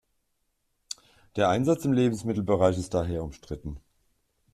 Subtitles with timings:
[1.35, 3.79] Der Einsatz im Lebensmittelbereich ist daher umstritten.